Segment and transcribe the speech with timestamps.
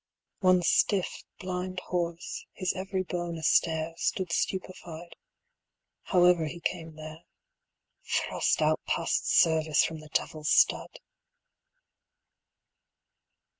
[0.39, 5.15] 75 One stiff blind horse, his every bone a stare, Stood stupefied,
[6.01, 7.21] however he came there;
[8.03, 10.97] Thrust out past service from the devil's stud!